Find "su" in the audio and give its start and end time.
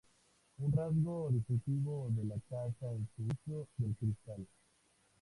3.15-3.27